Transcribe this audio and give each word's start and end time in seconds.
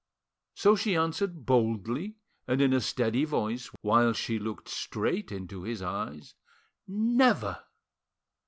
So 0.55 0.75
she 0.75 0.95
answered 0.95 1.45
boldly 1.45 2.15
and 2.47 2.59
in 2.59 2.73
a 2.73 2.81
steady 2.81 3.23
voice, 3.23 3.69
while 3.81 4.13
she 4.13 4.39
looked 4.39 4.67
straight 4.67 5.31
into 5.31 5.61
his 5.61 5.83
eyes— 5.83 6.33
"Never!" 6.87 7.63